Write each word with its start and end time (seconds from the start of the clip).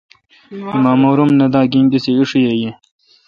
ایمامور 0.73 1.17
ام 1.23 1.31
نہ 1.39 1.47
دہ۔ 1.53 1.61
گجین 1.69 1.85
کسے 1.91 2.11
ایݭی 2.17 2.41
یہ۔ 2.61 2.71